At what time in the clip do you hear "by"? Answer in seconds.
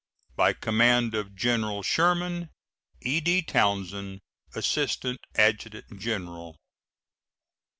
0.35-0.53